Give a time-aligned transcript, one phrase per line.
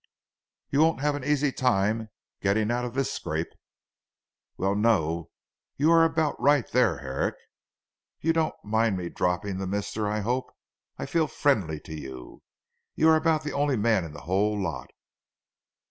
[0.01, 0.73] "Humph!
[0.73, 2.09] You won't have an easy time
[2.41, 3.49] getting out of this scrape."
[4.57, 5.29] "Well no,
[5.77, 7.35] you're about right there Herrick.
[8.19, 10.51] You don't mind me dropping the Mister I hope.
[10.97, 12.41] I feel friendly to you.
[12.95, 14.89] You're about the only man of the whole lot.